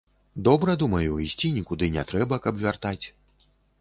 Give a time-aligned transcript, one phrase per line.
[0.47, 3.01] Добра, думаю, ісці нікуды не трэба, каб вяртаць.